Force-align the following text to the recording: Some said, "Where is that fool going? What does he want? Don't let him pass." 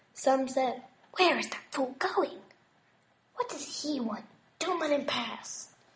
Some 0.15 0.47
said, 0.47 0.81
"Where 1.17 1.37
is 1.37 1.51
that 1.51 1.61
fool 1.69 1.93
going? 1.99 2.41
What 3.35 3.49
does 3.49 3.83
he 3.83 3.99
want? 3.99 4.25
Don't 4.57 4.79
let 4.79 4.89
him 4.89 5.05
pass." 5.05 5.67